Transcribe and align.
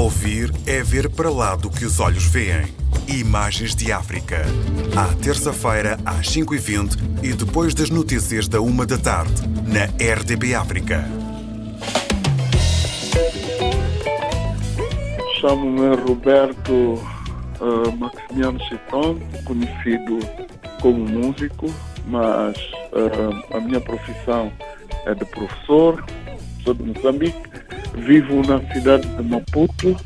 Ouvir 0.00 0.50
é 0.66 0.82
ver 0.82 1.10
para 1.10 1.28
lá 1.28 1.54
do 1.54 1.68
que 1.68 1.84
os 1.84 2.00
olhos 2.00 2.24
veem. 2.24 2.64
Imagens 3.06 3.76
de 3.76 3.92
África. 3.92 4.46
À 4.96 5.14
terça-feira, 5.22 5.98
às 6.06 6.26
5h20 6.26 7.22
e 7.22 7.34
depois 7.34 7.74
das 7.74 7.90
notícias 7.90 8.48
da 8.48 8.62
1 8.62 8.76
da 8.86 8.96
tarde, 8.96 9.42
na 9.66 9.84
RDB 10.02 10.54
África. 10.54 11.04
Chamo-me 15.38 15.94
Roberto 15.96 16.72
uh, 16.72 17.92
Maximiano 17.98 18.58
Chiton, 18.58 19.18
conhecido 19.44 20.18
como 20.80 21.06
músico, 21.06 21.66
mas 22.06 22.56
uh, 22.94 23.54
a 23.54 23.60
minha 23.60 23.82
profissão 23.82 24.50
é 25.04 25.14
de 25.14 25.26
professor, 25.26 26.02
sou 26.64 26.72
de 26.72 26.84
Moçambique, 26.84 27.49
vivo 27.94 28.42
na 28.46 28.60
cidade 28.72 29.06
de 29.06 29.22
Maputo. 29.22 29.96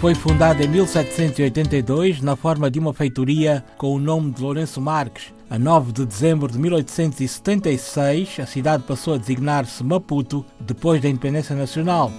Foi 0.00 0.14
fundada 0.14 0.62
em 0.62 0.68
1782 0.68 2.20
na 2.20 2.36
forma 2.36 2.70
de 2.70 2.78
uma 2.78 2.92
feitoria 2.92 3.64
com 3.78 3.94
o 3.94 3.98
nome 3.98 4.32
de 4.32 4.42
Lourenço 4.42 4.80
Marques. 4.80 5.32
A 5.48 5.58
9 5.58 5.92
de 5.92 6.04
dezembro 6.06 6.50
de 6.50 6.58
1876, 6.58 8.40
a 8.40 8.46
cidade 8.46 8.82
passou 8.82 9.14
a 9.14 9.18
designar-se 9.18 9.82
Maputo 9.82 10.44
depois 10.60 11.00
da 11.00 11.08
independência 11.08 11.54
nacional. 11.56 12.10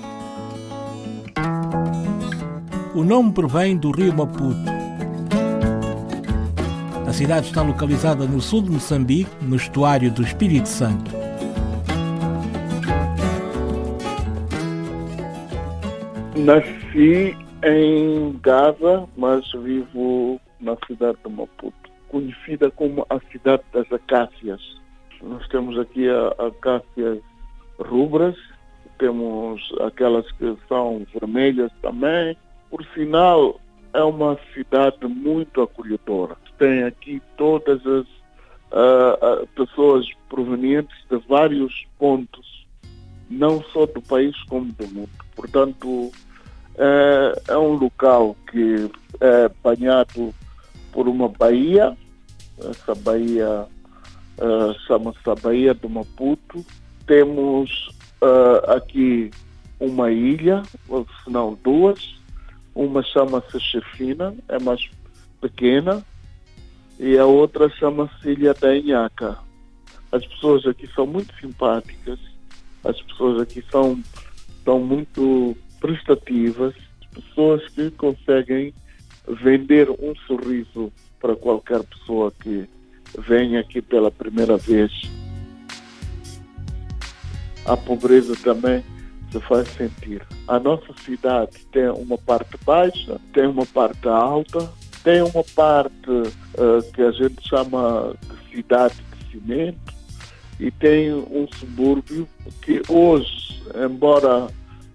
O 2.93 3.03
nome 3.03 3.33
provém 3.33 3.77
do 3.77 3.91
rio 3.91 4.13
Maputo. 4.13 4.74
Cidade 7.15 7.47
está 7.47 7.61
localizada 7.61 8.25
no 8.25 8.41
sul 8.41 8.61
de 8.61 8.71
Moçambique, 8.71 9.31
no 9.41 9.55
estuário 9.55 10.11
do 10.11 10.21
Espírito 10.21 10.67
Santo. 10.67 11.09
Nasci 16.35 17.37
em 17.63 18.37
Gaza, 18.43 19.07
mas 19.15 19.49
vivo 19.53 20.41
na 20.59 20.75
cidade 20.85 21.17
de 21.25 21.31
Maputo, 21.31 21.89
conhecida 22.09 22.69
como 22.71 23.07
a 23.09 23.17
cidade 23.31 23.63
das 23.71 23.89
acácias. 23.93 24.59
Nós 25.23 25.47
temos 25.47 25.79
aqui 25.79 26.07
acácias 26.37 27.19
rubras, 27.79 28.35
temos 28.99 29.61
aquelas 29.87 30.29
que 30.33 30.53
são 30.67 31.07
vermelhas 31.13 31.71
também. 31.81 32.35
Por 32.69 32.85
sinal, 32.93 33.57
é 33.93 34.03
uma 34.03 34.37
cidade 34.53 35.07
muito 35.07 35.61
acolhedora. 35.61 36.35
Tem 36.57 36.83
aqui 36.83 37.21
todas 37.37 37.79
as 37.85 38.05
uh, 38.71 39.43
uh, 39.43 39.47
pessoas 39.55 40.05
provenientes 40.29 40.95
de 41.09 41.17
vários 41.27 41.85
pontos, 41.97 42.65
não 43.29 43.63
só 43.73 43.85
do 43.85 44.01
país 44.01 44.35
como 44.43 44.71
do 44.73 44.87
mundo. 44.87 45.09
Portanto, 45.35 46.11
é, 46.77 47.41
é 47.49 47.57
um 47.57 47.73
local 47.73 48.35
que 48.51 48.89
é 49.19 49.49
banhado 49.63 50.33
por 50.91 51.07
uma 51.07 51.27
baía, 51.27 51.95
essa 52.57 52.95
baía 52.95 53.67
uh, 54.37 54.73
chama-se 54.87 55.29
a 55.29 55.35
Baía 55.35 55.73
do 55.73 55.89
Maputo. 55.89 56.65
Temos 57.05 57.89
uh, 58.21 58.71
aqui 58.71 59.31
uma 59.79 60.11
ilha, 60.11 60.63
ou 60.87 61.05
se 61.23 61.29
não 61.29 61.57
duas, 61.63 62.15
uma 62.73 63.03
chama-se 63.03 63.59
Chefina, 63.59 64.33
é 64.49 64.59
mais 64.59 64.89
pequena, 65.41 66.03
e 66.99 67.17
a 67.17 67.25
outra 67.25 67.69
chama-se 67.69 68.29
Ilha 68.29 68.53
da 68.53 68.75
Inhaca. 68.75 69.37
As 70.11 70.25
pessoas 70.25 70.65
aqui 70.65 70.87
são 70.93 71.05
muito 71.05 71.33
simpáticas, 71.39 72.19
as 72.83 73.01
pessoas 73.01 73.41
aqui 73.41 73.63
são, 73.69 74.01
são 74.63 74.79
muito 74.79 75.57
prestativas, 75.79 76.73
pessoas 77.13 77.67
que 77.69 77.91
conseguem 77.91 78.73
vender 79.27 79.89
um 79.89 80.15
sorriso 80.27 80.91
para 81.19 81.35
qualquer 81.35 81.83
pessoa 81.83 82.31
que 82.41 82.69
venha 83.19 83.59
aqui 83.59 83.81
pela 83.81 84.11
primeira 84.11 84.57
vez. 84.57 84.91
A 87.65 87.75
pobreza 87.75 88.35
também 88.43 88.83
se 89.31 89.39
faz 89.41 89.67
sentir. 89.69 90.21
A 90.47 90.59
nossa 90.59 90.93
cidade 91.03 91.65
tem 91.71 91.89
uma 91.89 92.17
parte 92.17 92.55
baixa, 92.63 93.19
tem 93.33 93.47
uma 93.47 93.65
parte 93.65 94.07
alta, 94.07 94.71
tem 95.05 95.21
uma 95.21 95.43
parte 95.55 96.09
uh, 96.09 96.91
que 96.91 97.01
a 97.03 97.11
gente 97.11 97.47
chama 97.47 98.15
de 98.21 98.55
cidade 98.55 98.95
de 98.95 99.31
cimento 99.31 99.93
e 100.59 100.71
tem 100.71 101.13
um 101.13 101.47
subúrbio 101.59 102.27
que 102.63 102.81
hoje, 102.89 103.61
embora 103.85 104.47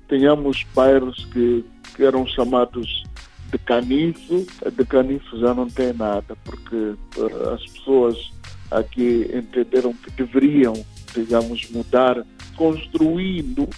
tenhamos 0.09 0.67
bairros 0.75 1.25
que, 1.27 1.65
que 1.95 2.03
eram 2.03 2.27
chamados 2.27 3.05
de 3.53 3.59
caniço, 3.59 4.45
de 4.73 4.85
caniço 4.85 5.39
já 5.39 5.55
não 5.55 5.69
tem 5.69 5.93
nada, 5.93 6.37
porque 6.45 6.77
uh, 6.77 7.51
as 7.55 7.65
pessoas 7.67 8.33
aqui 8.69 9.31
entenderam 9.33 9.93
que 9.93 10.11
deveriam, 10.11 10.75
digamos, 11.15 11.71
mudar, 11.71 12.27
construindo 12.57 13.69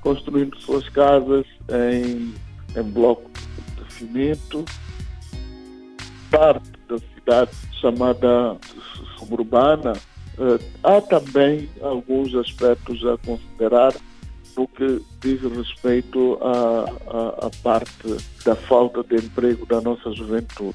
construindo 0.00 0.56
suas 0.58 0.88
casas 0.88 1.44
em, 1.70 2.34
em 2.76 2.82
bloco 2.82 3.30
de 3.30 3.92
cimento. 3.92 4.64
Parte 6.30 6.70
da 6.88 6.98
cidade 6.98 7.50
chamada 7.80 8.56
suburbana, 9.18 9.92
eh, 10.38 10.58
há 10.82 11.00
também 11.00 11.68
alguns 11.80 12.34
aspectos 12.34 13.04
a 13.06 13.16
considerar 13.18 13.94
no 14.56 14.66
que 14.66 15.00
diz 15.20 15.40
respeito 15.42 16.38
à, 16.42 17.50
parte 17.62 18.16
da 18.44 18.56
falta 18.56 19.04
de 19.04 19.24
emprego 19.24 19.64
da 19.66 19.80
nossa 19.80 20.10
juventude. 20.12 20.74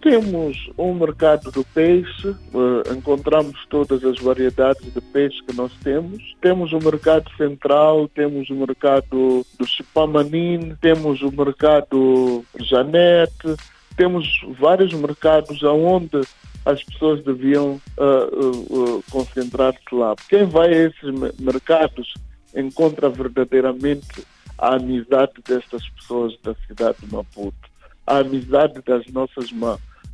Temos 0.00 0.70
um 0.78 0.94
mercado 0.94 1.50
do 1.50 1.64
peixe, 1.64 2.28
uh, 2.28 2.94
encontramos 2.96 3.66
todas 3.68 4.04
as 4.04 4.18
variedades 4.20 4.92
de 4.92 5.00
peixe 5.00 5.42
que 5.42 5.54
nós 5.56 5.72
temos. 5.82 6.22
Temos 6.40 6.72
o 6.72 6.78
mercado 6.78 7.28
central, 7.36 8.08
temos 8.08 8.48
o 8.48 8.54
mercado 8.54 9.44
do 9.58 9.66
Chipamanin, 9.66 10.76
temos 10.80 11.20
o 11.20 11.32
mercado 11.32 12.44
Janete, 12.60 13.56
temos 13.98 14.26
vários 14.58 14.94
mercados 14.94 15.62
onde 15.62 16.22
as 16.64 16.82
pessoas 16.84 17.22
deviam 17.22 17.80
uh, 17.98 18.96
uh, 18.96 19.04
concentrar-se 19.10 19.94
lá. 19.94 20.14
Quem 20.28 20.46
vai 20.46 20.72
a 20.72 20.86
esses 20.86 21.38
mercados 21.38 22.14
encontra 22.54 23.10
verdadeiramente 23.10 24.24
a 24.56 24.76
amizade 24.76 25.32
destas 25.46 25.86
pessoas 25.90 26.38
da 26.42 26.54
cidade 26.66 26.98
de 27.02 27.12
Maputo 27.12 27.68
a 28.08 28.18
amizade 28.20 28.80
das 28.86 29.06
nossas 29.08 29.52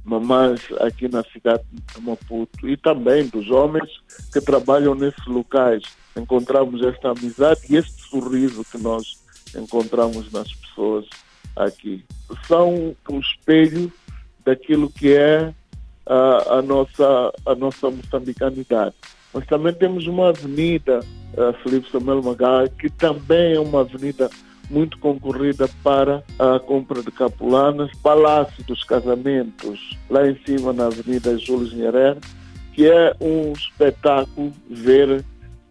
mamães 0.04 0.60
aqui 0.80 1.06
na 1.06 1.22
cidade 1.22 1.62
de 1.72 2.00
Maputo 2.02 2.68
e 2.68 2.76
também 2.76 3.28
dos 3.28 3.48
homens 3.50 3.88
que 4.32 4.40
trabalham 4.40 4.96
nesses 4.96 5.24
locais. 5.26 5.84
Encontramos 6.16 6.84
esta 6.84 7.12
amizade 7.12 7.60
e 7.70 7.76
este 7.76 8.02
sorriso 8.08 8.64
que 8.64 8.78
nós 8.78 9.22
encontramos 9.54 10.30
nas 10.32 10.52
pessoas 10.52 11.06
aqui. 11.56 12.04
São 12.46 12.94
um 13.10 13.20
espelho 13.20 13.92
daquilo 14.44 14.90
que 14.90 15.14
é 15.14 15.52
a, 16.06 16.58
a 16.58 16.62
nossa, 16.62 17.32
a 17.46 17.54
nossa 17.54 17.90
moçambicanidade. 17.90 18.94
Mas 19.32 19.46
também 19.46 19.72
temos 19.72 20.06
uma 20.06 20.28
avenida, 20.28 21.00
Felipe 21.62 21.90
Samuel 21.90 22.22
Magal, 22.22 22.68
que 22.68 22.88
também 22.88 23.54
é 23.54 23.60
uma 23.60 23.80
avenida 23.80 24.30
muito 24.70 24.98
concorrida 24.98 25.68
para 25.82 26.22
a 26.38 26.58
compra 26.58 27.02
de 27.02 27.10
capulanas, 27.10 27.90
Palácio 28.02 28.62
dos 28.64 28.82
Casamentos, 28.84 29.98
lá 30.08 30.26
em 30.28 30.38
cima 30.46 30.72
na 30.72 30.86
Avenida 30.86 31.36
Júlio 31.38 31.74
Nyerere, 31.76 32.20
que 32.72 32.88
é 32.88 33.14
um 33.20 33.52
espetáculo 33.52 34.52
ver 34.70 35.24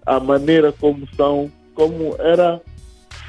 a 0.05 0.19
maneira 0.19 0.71
como 0.71 1.07
são, 1.15 1.51
como 1.73 2.15
era 2.19 2.61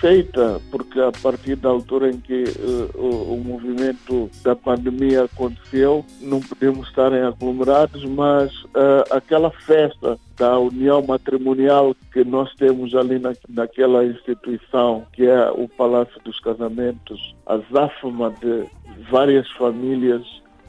feita, 0.05 0.61
porque 0.71 1.01
a 1.01 1.11
partir 1.11 1.57
da 1.57 1.71
altura 1.71 2.11
em 2.11 2.21
que 2.21 2.45
uh, 2.45 2.91
o, 2.95 3.33
o, 3.33 3.43
movimento 3.43 4.31
da 4.43 4.55
pandemia 4.55 5.25
aconteceu, 5.25 6.05
não 6.21 6.41
podemos 6.41 6.87
estar 6.89 7.11
em 7.15 7.23
aglomerados, 7.23 8.05
mas 8.05 8.53
uh, 8.65 9.03
aquela 9.11 9.51
festa 9.51 10.19
da 10.37 10.59
união 10.59 11.03
matrimonial 11.07 11.97
que 12.13 12.23
nós 12.23 12.55
temos 12.57 12.95
ali 12.95 13.19
na, 13.19 13.33
naquela 13.49 14.05
instituição, 14.05 15.07
que 15.11 15.25
é 15.27 15.51
o 15.51 15.67
Palácio 15.67 16.21
dos 16.23 16.39
Casamentos, 16.39 17.35
a 17.47 17.57
záfama 17.73 18.31
de 18.43 18.67
várias 19.11 19.51
famílias 19.53 20.23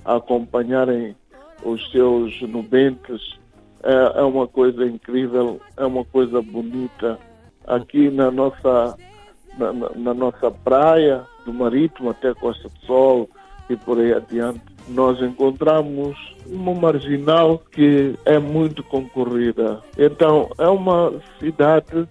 a 0.05 0.15
acompanharem 0.15 1.13
os 1.61 1.91
seus 1.91 2.41
nubentes, 2.43 3.37
é, 3.83 4.21
é 4.21 4.23
uma 4.23 4.47
coisa 4.47 4.85
incrível, 4.85 5.59
é 5.75 5.85
uma 5.85 6.05
coisa 6.05 6.41
bonita. 6.41 7.19
Aqui 7.67 8.09
na 8.09 8.31
nossa 8.31 8.95
na, 9.57 9.73
na, 9.73 10.13
nossa 10.13 10.51
praia, 10.51 11.23
do 11.45 11.53
Marítimo 11.53 12.09
até 12.09 12.33
Costa 12.33 12.67
do 12.69 12.85
Sol 12.85 13.29
e 13.69 13.75
por 13.75 13.99
aí 13.99 14.13
adiante, 14.13 14.61
nós 14.87 15.21
encontramos 15.21 16.15
uma 16.45 16.73
marginal 16.73 17.61
que 17.71 18.13
é 18.25 18.37
muito 18.37 18.83
concorrida. 18.83 19.81
Então, 19.97 20.49
é 20.59 20.67
uma 20.67 21.13
cidade 21.39 22.07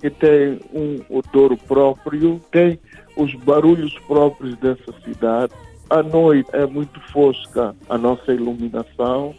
que 0.00 0.10
tem 0.10 0.60
um 0.72 1.00
odor 1.08 1.56
próprio, 1.66 2.40
tem 2.50 2.78
os 3.16 3.34
barulhos 3.34 3.96
próprios 4.06 4.56
dessa 4.56 4.92
cidade. 5.04 5.52
À 5.88 6.02
noite 6.02 6.48
é 6.52 6.66
muito 6.66 7.00
fosca 7.12 7.74
a 7.88 7.96
nossa 7.96 8.32
iluminação. 8.32 9.34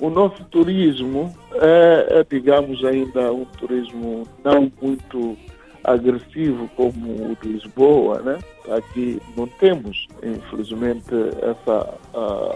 O 0.00 0.10
nosso 0.10 0.44
turismo 0.44 1.34
é, 1.54 2.20
é 2.20 2.26
digamos, 2.28 2.84
ainda 2.84 3.32
um 3.32 3.44
turismo 3.44 4.24
não 4.44 4.70
muito 4.80 5.36
agressivo 5.84 6.68
como 6.76 7.32
o 7.32 7.36
de 7.40 7.48
Lisboa, 7.48 8.20
né? 8.20 8.38
Aqui 8.76 9.20
não 9.36 9.46
temos, 9.46 10.06
infelizmente, 10.22 11.14
essa 11.42 11.94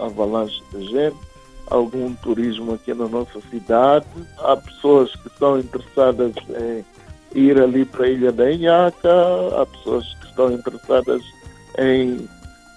avalanche 0.05 0.61
de 0.71 0.85
gente, 0.87 1.17
algum 1.67 2.13
turismo 2.15 2.73
aqui 2.73 2.93
na 2.93 3.07
nossa 3.07 3.39
cidade. 3.49 4.05
Há 4.39 4.55
pessoas 4.57 5.15
que 5.15 5.27
estão 5.27 5.59
interessadas 5.59 6.33
em 6.49 6.85
ir 7.33 7.59
ali 7.59 7.85
para 7.85 8.05
a 8.05 8.09
Ilha 8.09 8.31
da 8.31 8.51
Inhaca, 8.51 9.09
há 9.59 9.65
pessoas 9.65 10.05
que 10.15 10.27
estão 10.27 10.51
interessadas 10.51 11.21
em, 11.79 12.29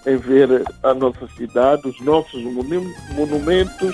em 0.05 0.17
ver 0.17 0.63
a 0.83 0.93
nossa 0.93 1.27
cidade, 1.37 1.87
os 1.87 1.99
nossos 2.01 2.41
monumentos. 2.43 3.93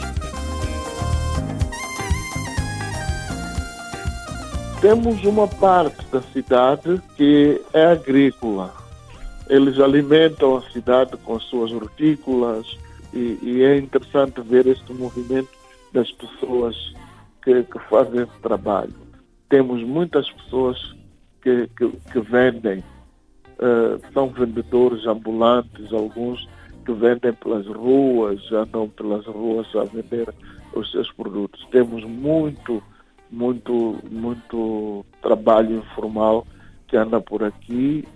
Temos 4.83 5.23
uma 5.23 5.47
parte 5.47 6.05
da 6.07 6.21
cidade 6.21 7.01
que 7.15 7.61
é 7.73 7.85
agrícola. 7.85 8.73
Eles 9.49 9.79
alimentam 9.79 10.57
a 10.57 10.61
cidade 10.71 11.15
com 11.23 11.37
as 11.37 11.43
suas 11.43 11.71
hortícolas 11.71 12.77
e, 13.13 13.39
e 13.41 13.63
é 13.63 13.77
interessante 13.77 14.41
ver 14.41 14.67
este 14.67 14.91
movimento 14.91 15.47
das 15.93 16.11
pessoas 16.11 16.75
que, 17.41 17.63
que 17.63 17.79
fazem 17.87 18.23
esse 18.23 18.39
trabalho. 18.41 18.93
Temos 19.47 19.81
muitas 19.83 20.29
pessoas 20.29 20.77
que, 21.41 21.69
que, 21.77 21.89
que 22.11 22.19
vendem, 22.19 22.79
uh, 22.79 24.11
são 24.13 24.27
vendedores 24.27 25.07
ambulantes, 25.07 25.93
alguns 25.93 26.45
que 26.85 26.91
vendem 26.91 27.31
pelas 27.31 27.65
ruas, 27.67 28.51
andam 28.51 28.89
pelas 28.89 29.25
ruas 29.27 29.65
a 29.77 29.85
vender 29.85 30.27
os 30.73 30.91
seus 30.91 31.09
produtos. 31.13 31.65
Temos 31.71 32.03
muito 32.03 32.83
muito, 33.33 33.97
muito 34.11 35.03
trabalho 35.21 35.77
informal 35.77 36.45
que 36.87 36.95
anda 36.95 37.19
por 37.19 37.43
aqui. 37.43 38.07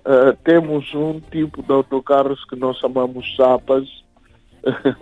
Uh, 0.00 0.34
temos 0.42 0.94
um 0.94 1.20
tipo 1.20 1.62
de 1.62 1.70
autocarros 1.72 2.42
que 2.46 2.56
nós 2.56 2.78
chamamos 2.78 3.26
chapas, 3.36 3.84
uh, 4.64 4.96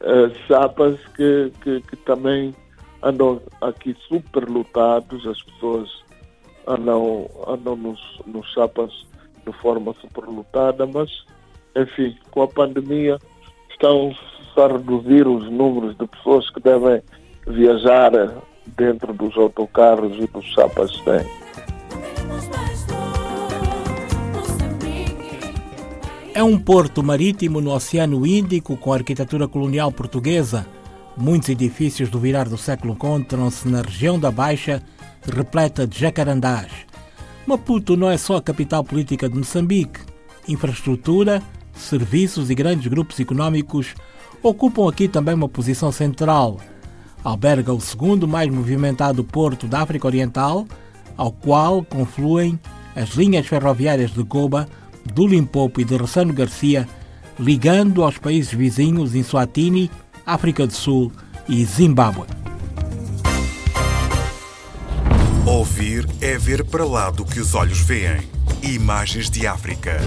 que, 1.14 1.52
que, 1.62 1.80
que, 1.82 1.96
também 1.98 2.52
andam 3.02 3.40
aqui 3.60 3.94
super 4.08 4.48
lotados, 4.48 5.24
as 5.26 5.40
pessoas 5.42 5.88
andam, 6.66 7.30
andam 7.46 7.76
nos, 7.76 8.00
nos 8.26 8.50
chapas 8.52 8.90
de 9.46 9.52
forma 9.60 9.94
super 10.00 10.24
lotada, 10.24 10.86
mas 10.86 11.10
enfim, 11.76 12.16
com 12.30 12.42
a 12.42 12.48
pandemia 12.48 13.18
estão 13.70 14.10
a 14.56 14.66
reduzir 14.68 15.26
os 15.26 15.50
números 15.50 15.96
de 15.98 16.06
pessoas 16.06 16.48
que 16.50 16.60
devem 16.60 17.02
viajar 17.46 18.12
dentro 18.66 19.12
dos 19.12 19.36
autocarros 19.36 20.16
e 20.18 20.26
dos 20.26 20.44
chapas 20.46 20.90
têm. 21.00 21.26
É 26.34 26.42
um 26.42 26.58
porto 26.58 27.02
marítimo 27.02 27.60
no 27.60 27.72
Oceano 27.72 28.26
Índico 28.26 28.76
com 28.76 28.92
arquitetura 28.92 29.46
colonial 29.46 29.92
portuguesa. 29.92 30.66
Muitos 31.16 31.48
edifícios 31.48 32.10
do 32.10 32.18
virar 32.18 32.48
do 32.48 32.58
século 32.58 32.94
encontram-se 32.94 33.68
na 33.68 33.82
região 33.82 34.18
da 34.18 34.32
Baixa, 34.32 34.82
repleta 35.22 35.86
de 35.86 35.96
jacarandás. 35.96 36.72
Maputo 37.46 37.96
não 37.96 38.10
é 38.10 38.16
só 38.16 38.36
a 38.36 38.42
capital 38.42 38.82
política 38.82 39.28
de 39.28 39.38
Moçambique. 39.38 40.00
Infraestrutura, 40.48 41.40
serviços 41.72 42.50
e 42.50 42.54
grandes 42.54 42.88
grupos 42.88 43.20
econômicos 43.20 43.94
ocupam 44.42 44.88
aqui 44.88 45.06
também 45.06 45.34
uma 45.34 45.48
posição 45.48 45.92
central– 45.92 46.58
alberga 47.24 47.72
o 47.72 47.80
segundo 47.80 48.28
mais 48.28 48.50
movimentado 48.50 49.24
porto 49.24 49.66
da 49.66 49.80
África 49.80 50.06
Oriental, 50.06 50.66
ao 51.16 51.32
qual 51.32 51.82
confluem 51.82 52.60
as 52.94 53.10
linhas 53.10 53.46
ferroviárias 53.46 54.12
de 54.12 54.22
Goba, 54.22 54.68
do 55.12 55.26
Limpopo 55.26 55.80
e 55.80 55.84
de 55.84 55.96
Ressano 55.96 56.32
Garcia, 56.32 56.86
ligando 57.38 58.04
aos 58.04 58.18
países 58.18 58.52
vizinhos 58.52 59.14
em 59.14 59.22
Swatini, 59.22 59.90
África 60.24 60.66
do 60.66 60.72
Sul 60.72 61.10
e 61.48 61.64
Zimbábue. 61.64 62.26
Ouvir 65.46 66.08
é 66.20 66.38
ver 66.38 66.64
para 66.64 66.84
lá 66.84 67.10
do 67.10 67.24
que 67.24 67.38
os 67.38 67.54
olhos 67.54 67.80
veem. 67.80 68.20
Imagens 68.62 69.28
de 69.28 69.46
África. 69.46 70.00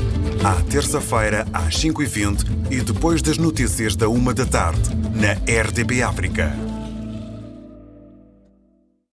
À 0.43 0.55
terça-feira, 0.63 1.45
às 1.53 1.75
5h20 1.75 2.71
e 2.71 2.81
depois 2.81 3.21
das 3.21 3.37
notícias 3.37 3.95
da 3.95 4.09
1 4.09 4.33
da 4.33 4.45
tarde, 4.47 4.89
na 5.13 5.33
RDB 5.61 6.01
África. 6.01 6.66